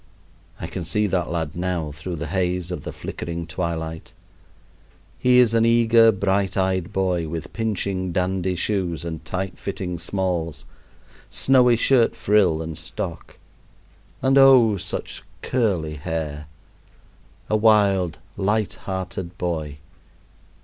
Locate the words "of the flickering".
2.71-3.45